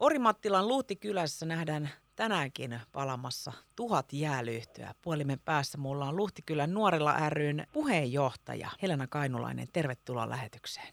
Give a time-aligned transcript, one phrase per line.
[0.00, 4.94] Orimattilan Luhtikylässä nähdään tänäänkin palamassa tuhat jäälyhtyä.
[5.02, 9.68] Puolimen päässä mulla on Luhtikylän nuorilla ryn puheenjohtaja Helena Kainulainen.
[9.72, 10.92] Tervetuloa lähetykseen.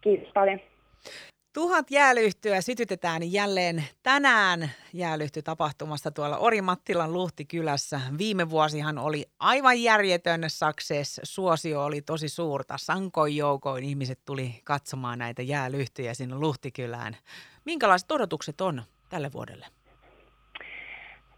[0.00, 0.60] Kiitos paljon.
[1.52, 8.00] Tuhat jäälyhtyä sytytetään jälleen tänään jäälyhty-tapahtumassa tuolla Orimattilan Luhtikylässä.
[8.18, 11.20] Viime vuosihan oli aivan järjetön success.
[11.22, 12.78] Suosio oli tosi suurta.
[12.78, 17.16] Sankoin joukoin ihmiset tuli katsomaan näitä jäälyhtyjä sinne Luhtikylään.
[17.64, 19.66] Minkälaiset odotukset on tälle vuodelle?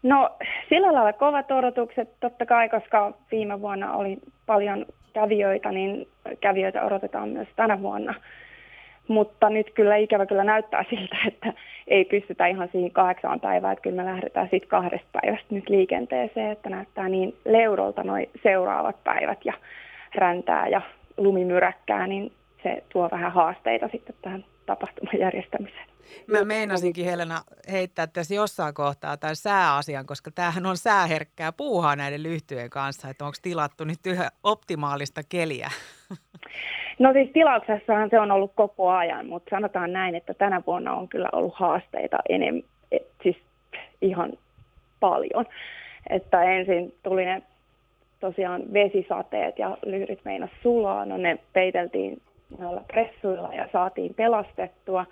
[0.03, 0.29] No
[0.69, 6.07] sillä lailla kovat odotukset totta kai, koska viime vuonna oli paljon kävijöitä, niin
[6.41, 8.13] kävijöitä odotetaan myös tänä vuonna.
[9.07, 11.53] Mutta nyt kyllä ikävä kyllä näyttää siltä, että
[11.87, 16.51] ei pystytä ihan siihen kahdeksaan päivään, että kyllä me lähdetään sitten kahdesta päivästä nyt liikenteeseen,
[16.51, 19.53] että näyttää niin leudolta noin seuraavat päivät ja
[20.15, 20.81] räntää ja
[21.17, 22.31] lumimyräkkää, niin
[22.63, 25.92] se tuo vähän haasteita sitten tähän tapahtuman järjestämiseen.
[26.27, 32.23] Mä meinasinkin Helena heittää tässä jossain kohtaa tämän sääasian, koska tämähän on sääherkkää puuhaa näiden
[32.23, 35.69] lyhtyjen kanssa, että onko tilattu nyt yhä optimaalista keliä?
[36.99, 41.07] No siis tilauksessahan se on ollut koko ajan, mutta sanotaan näin, että tänä vuonna on
[41.07, 42.63] kyllä ollut haasteita enemmän,
[43.23, 43.37] siis
[44.01, 44.33] ihan
[44.99, 45.45] paljon.
[46.09, 47.41] Että ensin tuli ne
[48.19, 52.21] tosiaan vesisateet ja lyhdyt meinas sulaa, no ne peiteltiin
[52.57, 55.05] noilla pressuilla ja saatiin pelastettua.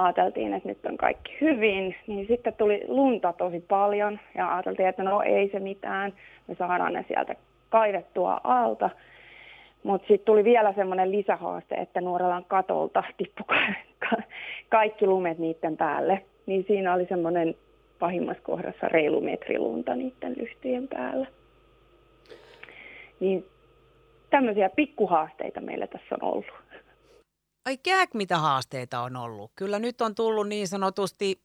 [0.00, 5.02] Ajateltiin, että nyt on kaikki hyvin, niin sitten tuli lunta tosi paljon ja ajateltiin, että
[5.02, 6.12] no ei se mitään,
[6.48, 7.34] me saadaan ne sieltä
[7.68, 8.90] kaivettua alta.
[9.82, 13.56] Mutta sitten tuli vielä semmoinen lisähaaste, että Nuorelan katolta tippui
[14.68, 16.22] kaikki lumet niiden päälle.
[16.46, 17.54] Niin siinä oli semmoinen
[17.98, 21.26] pahimmassa kohdassa reilu metri lunta niiden lyhtyjen päällä.
[23.20, 23.44] Niin
[24.30, 26.46] tämmöisiä pikkuhaasteita meillä tässä on ollut.
[27.66, 29.50] Ai kääk, mitä haasteita on ollut.
[29.56, 31.40] Kyllä nyt on tullut niin sanotusti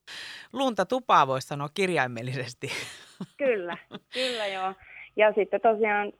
[0.53, 2.67] lunta tupaa, voisi sanoa kirjaimellisesti.
[3.37, 3.77] Kyllä,
[4.13, 4.73] kyllä joo.
[5.15, 6.13] Ja sitten tosiaan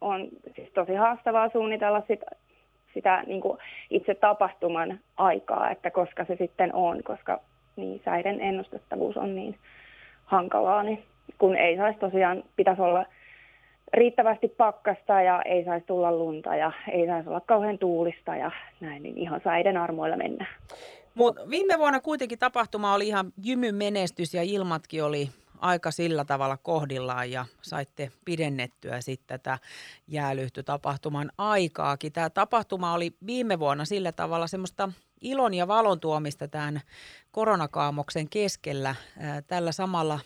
[0.00, 2.20] on siis tosi haastavaa suunnitella sit,
[2.94, 3.58] sitä niin kuin
[3.90, 7.40] itse tapahtuman aikaa, että koska se sitten on, koska
[7.76, 9.58] niin säiden ennustettavuus on niin
[10.24, 11.02] hankalaa, niin
[11.38, 13.06] kun ei saisi tosiaan, pitäisi olla
[13.92, 19.02] riittävästi pakkasta ja ei saisi tulla lunta ja ei saisi olla kauhean tuulista ja näin,
[19.02, 20.54] niin ihan säiden armoilla mennään.
[21.14, 25.28] Mut viime vuonna kuitenkin tapahtuma oli ihan jymyn menestys ja ilmatkin oli
[25.60, 29.58] aika sillä tavalla kohdillaan ja saitte pidennettyä sitten tätä
[30.08, 32.12] jäälyhtytapahtuman aikaakin.
[32.12, 36.80] Tämä tapahtuma oli viime vuonna sillä tavalla semmoista ilon ja valon tuomista tämän
[37.30, 38.94] koronakaamoksen keskellä.
[39.46, 40.20] Tällä samalla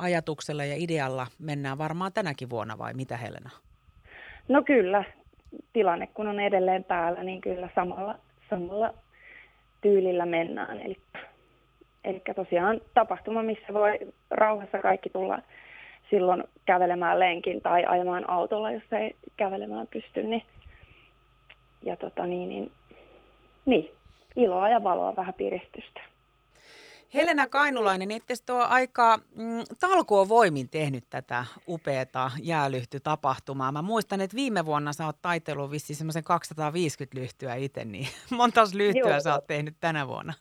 [0.00, 3.50] ajatuksella ja idealla mennään varmaan tänäkin vuonna vai mitä Helena?
[4.48, 5.04] No kyllä,
[5.72, 8.14] tilanne kun on edelleen päällä, niin kyllä samalla,
[8.50, 8.94] samalla
[9.80, 10.80] tyylillä mennään.
[10.80, 10.96] Eli
[12.04, 13.98] Eli tosiaan tapahtuma, missä voi
[14.30, 15.38] rauhassa kaikki tulla
[16.10, 20.22] silloin kävelemään lenkin tai ajamaan autolla, jos ei kävelemään pysty.
[20.22, 20.42] Niin,
[21.82, 22.72] ja tota niin, niin,
[23.66, 23.90] niin,
[24.36, 26.00] iloa ja valoa, vähän piristystä.
[27.14, 33.72] Helena Kainulainen, ette ole aika mm, talkoon voimin tehnyt tätä upeata jäälyhtytapahtumaa.
[33.72, 38.06] Mä muistan, että viime vuonna sä oot taitellut vissiin semmoisen 250 lyhtyä itse, niin
[38.36, 39.20] monta lyhtyä Joo.
[39.20, 40.32] sä oot tehnyt tänä vuonna?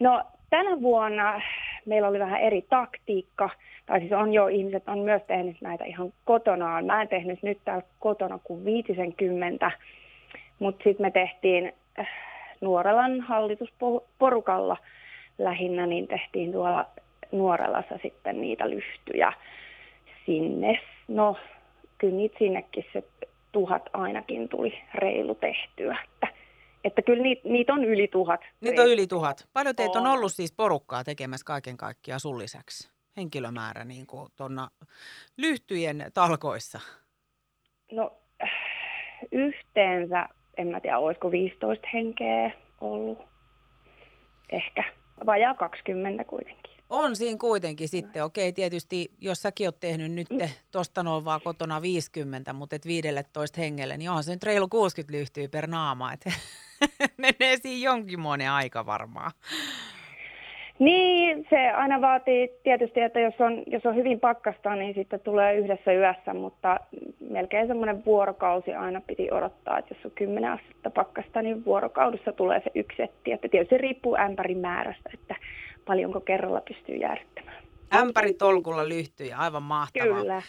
[0.00, 1.40] No Tänä vuonna
[1.86, 3.50] meillä oli vähän eri taktiikka,
[3.86, 6.84] tai siis on jo, ihmiset on myös tehnyt näitä ihan kotonaan.
[6.84, 9.70] Mä en tehnyt nyt täällä kotona kuin 50,
[10.58, 12.08] mutta sitten me tehtiin äh,
[12.60, 14.76] Nuorelan hallitusporukalla
[15.38, 16.86] lähinnä, niin tehtiin tuolla
[17.32, 19.32] Nuorelassa sitten niitä lyhtyjä
[20.26, 20.80] sinne.
[21.08, 21.36] No,
[21.98, 23.04] kyllä niitä sinnekin se
[23.52, 25.98] tuhat ainakin tuli reilu tehtyä.
[26.04, 26.28] Että
[26.84, 28.40] että kyllä niitä, niitä on yli tuhat.
[28.60, 29.48] Niitä on yli tuhat.
[29.52, 30.06] Paljon teitä on.
[30.06, 32.90] on ollut siis porukkaa tekemässä kaiken kaikkiaan sun lisäksi?
[33.16, 34.68] Henkilömäärä niin kuin tuonna
[35.36, 36.80] lyhtyjen talkoissa?
[37.92, 38.12] No
[39.32, 42.50] yhteensä, en mä tiedä, olisiko 15 henkeä
[42.80, 43.18] ollut.
[44.50, 44.84] Ehkä
[45.26, 46.72] vajaa 20 kuitenkin.
[46.90, 48.24] On siinä kuitenkin sitten.
[48.24, 50.28] Okei, tietysti jos säkin oot tehnyt nyt
[50.70, 55.18] tuosta noin vaan kotona 50, mutta et 15 hengelle, niin onhan se nyt reilu 60
[55.18, 56.12] lyhtyä per naama.
[56.12, 56.24] Et
[57.16, 59.32] menee siinä jonkinmoinen aika varmaan.
[60.78, 65.56] Niin, se aina vaatii tietysti, että jos on, jos on hyvin pakkasta, niin sitten tulee
[65.56, 66.80] yhdessä yössä, mutta
[67.30, 72.60] melkein semmoinen vuorokausi aina piti odottaa, että jos on 10 astetta pakkasta, niin vuorokaudessa tulee
[72.64, 73.32] se yksi setti.
[73.32, 75.36] Että tietysti se riippuu ämpärin määrästä, että
[75.84, 77.62] paljonko kerralla pystyy jäädyttämään.
[77.94, 80.20] Ämpäri tolkulla lyhtyjä, aivan mahtavaa.
[80.20, 80.42] Kyllä.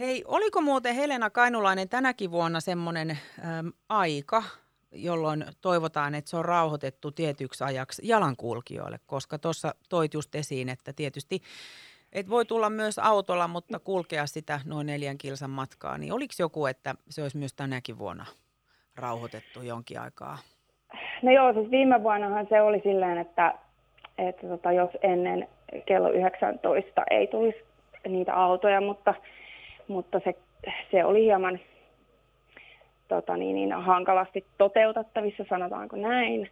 [0.00, 4.42] Hei, oliko muuten Helena Kainulainen tänäkin vuonna semmoinen äm, aika,
[4.94, 10.92] jolloin toivotaan, että se on rauhoitettu tietyksi ajaksi jalankulkijoille, koska tuossa toit just esiin, että
[10.92, 11.42] tietysti
[12.14, 15.98] et voi tulla myös autolla, mutta kulkea sitä noin neljän kilsan matkaa.
[15.98, 18.26] Niin oliko joku, että se olisi myös tänäkin vuonna
[18.96, 20.38] rauhoitettu jonkin aikaa?
[21.22, 23.54] No joo, siis viime vuonnahan se oli silleen, että,
[24.18, 25.48] että tota, jos ennen
[25.86, 27.58] kello 19 ei tulisi
[28.08, 29.14] niitä autoja, mutta,
[29.88, 30.34] mutta se,
[30.90, 31.60] se oli hieman
[33.08, 36.50] tota, niin, niin, hankalasti toteutettavissa, sanotaanko näin.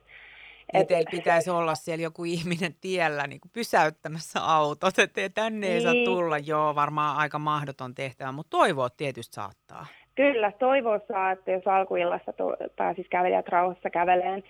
[0.73, 5.73] Et, teillä pitäisi olla siellä joku ihminen tiellä niin kuin pysäyttämässä autot, että tänne ei
[5.73, 5.83] niin.
[5.83, 6.39] saa tulla.
[6.39, 9.87] Joo, varmaan aika mahdoton tehtävä, mutta toivoa tietysti saattaa.
[10.15, 12.33] Kyllä, toivoa saa, että jos alkuillassa
[12.77, 14.45] pääsisi kävelijät rauhassa käveleen.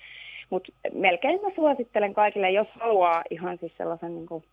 [0.51, 4.45] Mutta melkein mä suosittelen kaikille, jos haluaa ihan siis sellaisen niin kuin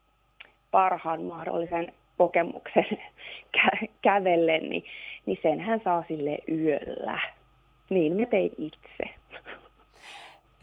[0.71, 2.85] parhaan mahdollisen kokemuksen
[3.57, 4.83] kä- kävellen, niin,
[5.25, 7.19] niin senhän saa sille yöllä.
[7.89, 9.15] Niin me tein itse.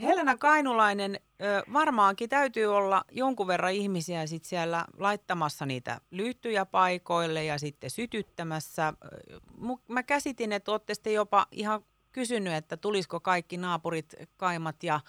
[0.02, 1.16] Helena Kainulainen,
[1.72, 8.92] varmaankin täytyy olla jonkun verran ihmisiä sit siellä laittamassa niitä lyhtyjä paikoille ja sitten sytyttämässä.
[9.88, 11.80] Mä käsitin, että olette sitten jopa ihan
[12.12, 15.00] kysynyt, että tulisiko kaikki naapurit, kaimat ja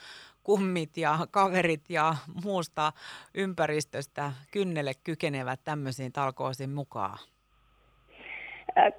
[0.44, 2.94] kummit ja kaverit ja muusta
[3.36, 7.18] ympäristöstä kynnelle kykenevät tämmöisiin talkoisiin mukaan?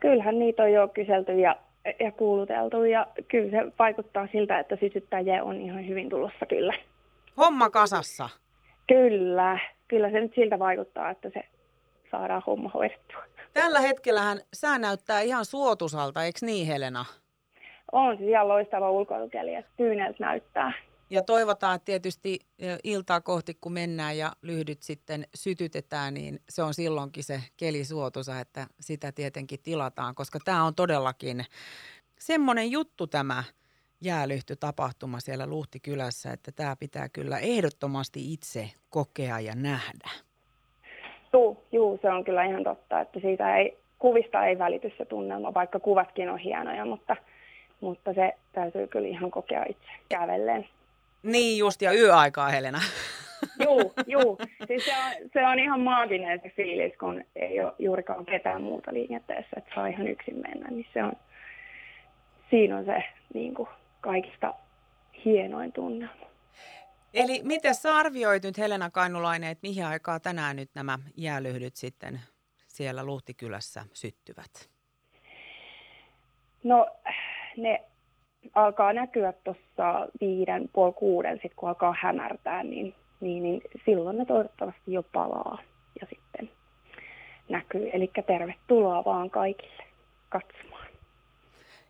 [0.00, 1.56] Kyllähän niitä on jo kyselty ja
[2.00, 6.74] ja kuuluteltu ja kyllä se vaikuttaa siltä, että sytyttäjiä on ihan hyvin tulossa kyllä.
[7.36, 8.28] Homma kasassa?
[8.86, 9.58] Kyllä,
[9.88, 11.40] kyllä se nyt siltä vaikuttaa, että se
[12.10, 13.22] saadaan homma hoidettua.
[13.52, 17.04] Tällä hetkellähän sää näyttää ihan suotusalta, eikö niin Helena?
[17.92, 20.72] On siis ihan loistava ulkoilukeli, että tyyneltä näyttää.
[21.10, 22.38] Ja toivotaan tietysti
[22.84, 28.40] iltaa kohti, kun mennään ja lyhdyt sitten sytytetään, niin se on silloinkin se keli suotuisa,
[28.40, 31.44] että sitä tietenkin tilataan, koska tämä on todellakin
[32.18, 33.44] semmoinen juttu tämä
[34.00, 40.10] jäälyhtytapahtuma siellä Luhtikylässä, että tämä pitää kyllä ehdottomasti itse kokea ja nähdä.
[41.32, 45.54] Juu, juu, se on kyllä ihan totta, että siitä ei, kuvista ei välity se tunnelma,
[45.54, 47.16] vaikka kuvatkin on hienoja, mutta,
[47.80, 50.68] mutta se täytyy kyllä ihan kokea itse kävellen.
[51.22, 52.80] Niin just, ja yöaikaa Helena.
[53.64, 54.38] Juu, juu.
[54.66, 58.92] Siis se, on, se on ihan maaginen se fiilis, kun ei ole juurikaan ketään muuta
[58.92, 60.70] liikenteessä, että saa ihan yksin mennä.
[60.70, 61.12] Niin se on,
[62.50, 63.04] siinä on se
[63.34, 63.68] niin kuin,
[64.00, 64.54] kaikista
[65.24, 66.26] hienoin tunnelma.
[67.14, 72.20] Eli miten sä arvioit nyt Helena Kainulainen, että mihin aikaa tänään nyt nämä jäälyhdyt sitten
[72.66, 74.70] siellä Luhtikylässä syttyvät?
[76.64, 76.86] No
[77.56, 77.84] ne
[78.54, 84.24] alkaa näkyä tuossa viiden, puoli kuuden, sit kun alkaa hämärtää, niin, niin, niin silloin ne
[84.24, 85.58] toivottavasti jo palaa
[86.00, 86.50] ja sitten
[87.48, 87.90] näkyy.
[87.92, 89.84] Eli tervetuloa vaan kaikille
[90.28, 90.86] katsomaan.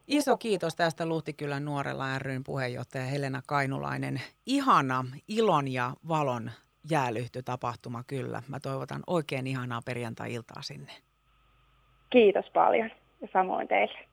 [0.06, 4.20] Iso kiitos tästä Luhtikylän nuorella ryn puheenjohtaja Helena Kainulainen.
[4.46, 6.50] Ihana ilon ja valon
[6.90, 8.42] jäälyhtytapahtuma kyllä.
[8.48, 10.92] Mä toivotan oikein ihanaa perjantai-iltaa sinne.
[12.10, 12.90] Kiitos paljon
[13.20, 14.07] ja samoin teille.